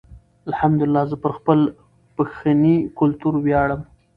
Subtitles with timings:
[0.49, 1.59] الحمدالله زه پر خپل
[2.15, 3.81] پښنې کلتور ویاړم.